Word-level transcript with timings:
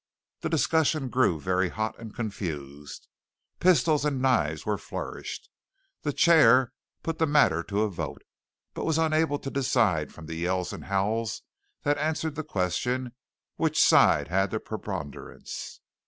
The 0.39 0.49
discussion 0.49 1.09
grew 1.09 1.39
very 1.39 1.69
hot 1.69 1.95
and 1.99 2.11
confused. 2.11 3.07
Pistols 3.59 4.03
and 4.03 4.19
knives 4.19 4.65
were 4.65 4.79
flourished. 4.79 5.47
The 6.01 6.11
chair 6.11 6.73
put 7.03 7.19
the 7.19 7.27
matter 7.27 7.61
to 7.65 7.83
a 7.83 7.87
vote, 7.87 8.23
but 8.73 8.83
was 8.83 8.97
unable 8.97 9.37
to 9.37 9.51
decide 9.51 10.11
from 10.11 10.25
the 10.25 10.33
yells 10.33 10.73
and 10.73 10.85
howls 10.85 11.43
that 11.83 11.99
answered 11.99 12.33
the 12.33 12.43
question 12.43 13.11
which 13.57 13.79
side 13.79 14.27
had 14.29 14.49
the 14.49 14.59
preponderance. 14.59 15.81